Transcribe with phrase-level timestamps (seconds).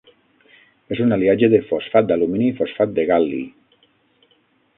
[0.95, 3.45] És un aliatge de fosfat d'alumini i fosfat de gal·li.